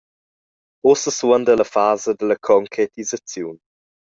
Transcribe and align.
Ussa 0.91 1.11
suonda 1.17 1.53
la 1.63 1.67
fasa 1.73 2.09
dalla 2.19 2.37
concretisaziun. 2.49 3.57